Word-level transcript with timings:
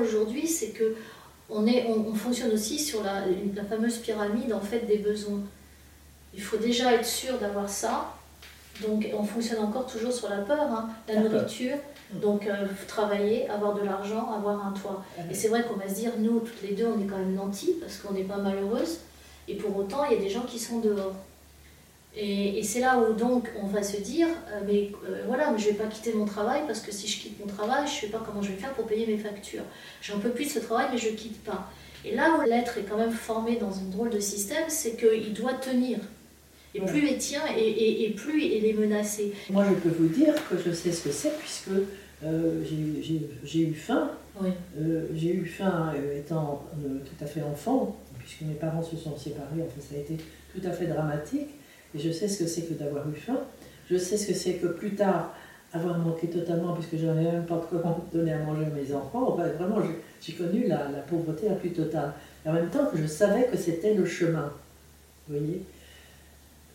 aujourd'hui, 0.00 0.46
c'est 0.46 0.70
que 0.70 0.94
on, 1.50 1.66
est, 1.66 1.86
on, 1.86 2.14
fonctionne 2.14 2.52
aussi 2.52 2.78
sur 2.78 3.02
la, 3.02 3.24
la, 3.54 3.64
fameuse 3.64 3.98
pyramide 3.98 4.52
en 4.52 4.60
fait 4.60 4.80
des 4.86 4.98
besoins. 4.98 5.40
Il 6.34 6.42
faut 6.42 6.56
déjà 6.56 6.94
être 6.94 7.04
sûr 7.04 7.38
d'avoir 7.38 7.68
ça. 7.68 8.14
Donc 8.80 9.06
on 9.12 9.22
fonctionne 9.22 9.62
encore 9.62 9.86
toujours 9.86 10.12
sur 10.12 10.30
la 10.30 10.38
peur, 10.38 10.62
hein. 10.62 10.88
la 11.06 11.20
nourriture, 11.20 11.76
donc 12.10 12.46
euh, 12.46 12.66
travailler, 12.88 13.46
avoir 13.50 13.74
de 13.74 13.82
l'argent, 13.82 14.32
avoir 14.32 14.66
un 14.66 14.72
toit. 14.72 15.04
Et 15.30 15.34
c'est 15.34 15.48
vrai 15.48 15.64
qu'on 15.64 15.74
va 15.74 15.88
se 15.88 15.94
dire, 15.94 16.12
nous, 16.18 16.40
toutes 16.40 16.62
les 16.62 16.74
deux, 16.74 16.86
on 16.86 16.98
est 16.98 17.06
quand 17.06 17.18
même 17.18 17.34
nantis 17.34 17.74
parce 17.80 17.98
qu'on 17.98 18.14
n'est 18.14 18.24
pas 18.24 18.38
malheureuses. 18.38 19.00
Et 19.46 19.56
pour 19.56 19.76
autant, 19.76 20.04
il 20.04 20.14
y 20.14 20.16
a 20.16 20.20
des 20.20 20.30
gens 20.30 20.42
qui 20.42 20.58
sont 20.58 20.80
dehors. 20.80 21.14
Et, 22.14 22.62
c'est 22.62 22.80
là 22.80 22.98
où 22.98 23.14
donc 23.14 23.48
on 23.62 23.66
va 23.66 23.82
se 23.82 23.96
dire, 23.96 24.28
euh, 24.50 24.60
mais 24.66 24.90
euh, 25.08 25.22
voilà, 25.26 25.50
mais 25.50 25.58
je 25.58 25.68
vais 25.68 25.74
pas 25.74 25.86
quitter 25.86 26.12
mon 26.12 26.26
travail 26.26 26.60
parce 26.66 26.80
que 26.80 26.92
si 26.92 27.08
je 27.08 27.20
quitte 27.20 27.40
mon 27.40 27.46
travail, 27.46 27.86
je 27.86 27.92
sais 28.02 28.08
pas 28.08 28.22
comment 28.24 28.42
je 28.42 28.50
vais 28.50 28.58
faire 28.58 28.72
pour 28.74 28.86
payer 28.86 29.06
mes 29.06 29.16
factures. 29.16 29.62
J'en 30.02 30.18
peux 30.18 30.30
plus 30.30 30.44
de 30.44 30.50
ce 30.50 30.58
travail, 30.58 30.86
mais 30.92 30.98
je 30.98 31.08
quitte 31.08 31.42
pas. 31.42 31.70
Et 32.04 32.14
là 32.14 32.36
où 32.36 32.46
l'être 32.46 32.76
est 32.76 32.82
quand 32.82 32.98
même 32.98 33.12
formé 33.12 33.56
dans 33.56 33.78
un 33.78 33.88
drôle 33.90 34.10
de 34.10 34.20
système, 34.20 34.64
c'est 34.68 34.96
qu'il 34.96 35.32
doit 35.32 35.54
tenir. 35.54 35.98
Et 36.74 36.80
plus 36.80 37.06
il 37.06 37.18
tient, 37.18 37.42
et, 37.56 38.04
et, 38.04 38.10
plus 38.10 38.42
il 38.42 38.64
est 38.64 38.72
menacé. 38.72 39.32
Moi, 39.50 39.64
je 39.68 39.74
peux 39.74 39.94
vous 39.94 40.08
dire 40.08 40.34
que 40.48 40.56
je 40.56 40.72
sais 40.72 40.90
ce 40.90 41.04
que 41.04 41.12
c'est, 41.12 41.38
puisque 41.38 41.68
euh, 42.24 42.62
j'ai 43.44 43.60
eu 43.60 43.74
faim. 43.74 44.10
j'ai 45.14 45.34
eu 45.34 45.44
faim 45.44 45.92
étant 46.16 46.64
tout 47.04 47.24
à 47.24 47.26
fait 47.26 47.42
enfant, 47.42 47.96
puisque 48.18 48.42
mes 48.42 48.54
parents 48.54 48.82
se 48.82 48.96
sont 48.96 49.16
séparés. 49.16 49.60
En 49.62 49.68
fait, 49.68 49.80
ça 49.80 49.96
a 49.96 49.98
été 49.98 50.16
tout 50.54 50.66
à 50.66 50.70
fait 50.70 50.86
dramatique. 50.86 51.50
Et 51.94 51.98
je 51.98 52.10
sais 52.10 52.28
ce 52.28 52.42
que 52.42 52.48
c'est 52.48 52.62
que 52.62 52.74
d'avoir 52.74 53.08
eu 53.08 53.14
faim. 53.14 53.40
Je 53.90 53.96
sais 53.96 54.16
ce 54.16 54.26
que 54.26 54.34
c'est 54.34 54.54
que 54.54 54.66
plus 54.68 54.94
tard, 54.94 55.34
avoir 55.72 55.98
manqué 55.98 56.28
totalement, 56.28 56.74
puisque 56.74 56.96
je 56.96 57.06
n'avais 57.06 57.30
même 57.30 57.46
pas 57.46 57.56
de 57.56 57.64
comment 57.70 58.04
donner 58.12 58.32
à 58.32 58.38
manger 58.38 58.66
à 58.66 58.68
mes 58.68 58.94
enfants. 58.94 59.36
vraiment, 59.36 59.78
j'ai 60.20 60.32
connu 60.34 60.66
la, 60.66 60.78
pauvreté 61.08 61.48
la 61.48 61.54
plus 61.54 61.72
totale. 61.72 62.12
Et 62.44 62.48
en 62.48 62.52
même 62.52 62.70
temps 62.70 62.88
je 62.94 63.06
savais 63.06 63.46
que 63.46 63.56
c'était 63.56 63.94
le 63.94 64.04
chemin. 64.04 64.52
Vous 65.28 65.38
voyez 65.38 65.62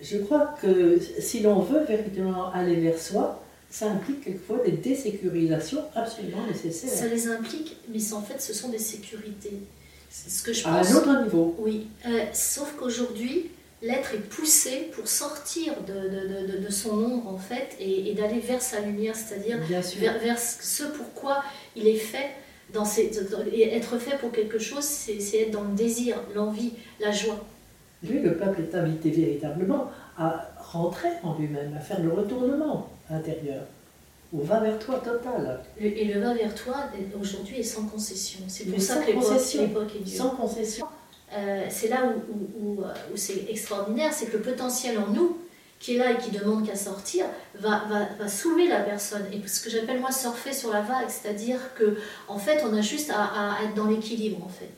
Je 0.00 0.18
crois 0.18 0.54
que 0.60 0.98
si 1.18 1.40
l'on 1.40 1.60
veut 1.60 1.84
véritablement 1.84 2.52
aller 2.52 2.76
vers 2.76 2.98
soi, 2.98 3.42
ça 3.70 3.90
implique 3.90 4.24
quelquefois 4.24 4.58
des 4.64 4.72
désécurisations 4.72 5.82
absolument 5.94 6.46
nécessaires. 6.46 6.90
Ça 6.90 7.06
les 7.06 7.28
implique, 7.28 7.76
mais 7.92 8.12
en 8.12 8.22
fait, 8.22 8.40
ce 8.40 8.54
sont 8.54 8.70
des 8.70 8.78
sécurités. 8.78 9.60
C'est 10.08 10.30
ce 10.30 10.42
que 10.42 10.52
je 10.54 10.62
pense. 10.62 10.72
À 10.72 10.90
un 10.90 10.96
autre 10.96 11.22
niveau. 11.22 11.54
Oui. 11.58 11.88
Euh, 12.06 12.24
sauf 12.32 12.74
qu'aujourd'hui, 12.78 13.50
l'être 13.82 14.14
est 14.14 14.28
poussé 14.28 14.90
pour 14.92 15.08
sortir 15.08 15.74
de, 15.86 16.56
de, 16.56 16.64
de, 16.64 16.70
son 16.70 16.90
ombre 16.90 17.28
en 17.28 17.38
fait 17.38 17.76
et, 17.78 18.12
d'aller 18.14 18.40
vers 18.40 18.60
sa 18.60 18.80
lumière, 18.80 19.14
c'est-à-dire 19.14 19.58
vers, 19.58 20.18
vers, 20.18 20.38
ce 20.38 20.84
pourquoi 20.84 21.42
il 21.76 21.86
est 21.86 21.96
fait. 21.96 22.30
Dans 22.74 22.84
et 22.84 23.74
être 23.74 23.96
fait 23.96 24.18
pour 24.18 24.30
quelque 24.30 24.58
chose, 24.58 24.84
c'est 24.84 25.38
être 25.38 25.52
dans 25.52 25.62
le 25.62 25.74
désir, 25.74 26.16
l'envie, 26.34 26.74
la 27.00 27.10
joie. 27.10 27.42
Lui, 28.02 28.20
le 28.20 28.36
peuple 28.36 28.60
est 28.60 28.74
invité 28.74 29.10
véritablement 29.10 29.90
à 30.18 30.50
rentrer 30.58 31.08
en 31.22 31.38
lui-même, 31.38 31.74
à 31.74 31.80
faire 31.80 32.02
le 32.02 32.12
retournement 32.12 32.90
intérieur, 33.08 33.62
au 34.36 34.42
va 34.42 34.60
vers 34.60 34.78
toi 34.78 35.00
total. 35.02 35.60
Et 35.80 36.04
le 36.04 36.20
va 36.20 36.34
vers 36.34 36.54
toi, 36.54 36.76
aujourd'hui, 37.18 37.60
est 37.60 37.62
sans 37.62 37.86
concession. 37.86 38.40
C'est 38.48 38.66
pour 38.66 38.82
ça 38.82 38.96
que 38.96 39.12
l'époque 39.12 39.96
est 39.96 40.04
dure. 40.04 40.16
Sans 40.18 40.30
concession. 40.30 40.86
Euh, 41.34 41.66
c'est 41.68 41.88
là 41.88 42.02
où, 42.58 42.82
c'est 43.14 43.50
extraordinaire, 43.50 44.12
c'est 44.12 44.26
que 44.26 44.36
le 44.36 44.42
potentiel 44.42 44.98
en 44.98 45.08
nous, 45.08 45.38
qui 45.78 45.94
est 45.94 45.98
là 45.98 46.12
et 46.12 46.16
qui 46.16 46.30
demande 46.30 46.66
qu'à 46.66 46.74
sortir, 46.74 47.26
va, 47.60 48.28
soulever 48.28 48.68
la 48.68 48.80
personne. 48.80 49.24
Et 49.32 49.46
ce 49.46 49.62
que 49.62 49.70
j'appelle 49.70 50.00
moi 50.00 50.10
surfer 50.10 50.52
sur 50.52 50.72
la 50.72 50.80
vague, 50.80 51.08
c'est-à-dire 51.08 51.58
que 51.76 51.98
en 52.26 52.38
fait, 52.38 52.62
on 52.64 52.76
a 52.76 52.80
juste 52.80 53.10
à, 53.10 53.58
être 53.64 53.74
dans 53.74 53.86
l'équilibre 53.86 54.44
en 54.44 54.48
fait. 54.48 54.72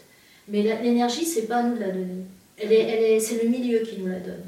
Mais 0.49 0.63
l'énergie, 0.83 1.25
c'est 1.25 1.47
pas 1.47 1.63
nous 1.63 1.77
de 1.77 1.81
la 1.81 1.91
donner. 1.91 2.25
Elle 2.59 2.73
est, 2.73 3.21
c'est 3.21 3.43
le 3.43 3.49
milieu 3.49 3.79
qui 3.79 3.99
nous 3.99 4.09
la 4.09 4.19
donne. 4.19 4.43